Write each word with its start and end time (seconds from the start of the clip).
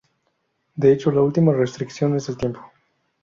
De 0.73 0.91
hecho, 0.91 1.11
la 1.11 1.21
última 1.21 1.53
restricción 1.53 2.15
es 2.15 2.27
el 2.27 2.35
tiempo. 2.35 2.61